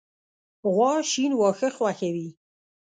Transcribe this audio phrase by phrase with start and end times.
[0.73, 2.29] غوا شین واښه خوښوي.